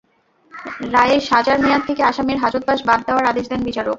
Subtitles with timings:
[0.91, 3.89] রায়ে সাজার মেয়াদ থেকে আসামির হাজতবাস বাদ দেওয়ার আদেশ দেন বিচারক।